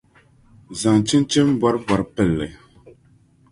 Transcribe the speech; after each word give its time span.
zaŋ 0.79 0.97
chinchin’ 1.07 1.47
bɔribɔri 1.59 2.03
pili 2.13 2.33
li. 2.39 2.47